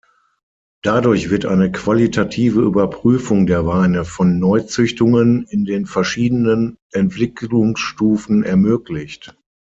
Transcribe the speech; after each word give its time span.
Dadurch 0.81 1.29
wird 1.29 1.45
eine 1.45 1.71
qualitative 1.71 2.61
Überprüfung 2.61 3.45
der 3.45 3.67
Weine 3.67 4.03
von 4.03 4.39
Neuzüchtungen 4.39 5.43
in 5.43 5.63
den 5.63 5.85
verschiedenen 5.85 6.79
Entwicklungsstufen 6.91 8.41
ermöglicht. 8.41 9.37